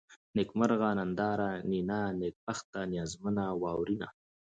نېکمرغه، 0.35 0.89
ننداره، 0.99 1.51
نينه، 1.69 1.99
نېکبخته، 2.19 2.79
نيازمنه، 2.91 3.45
واورېنه 3.61 4.07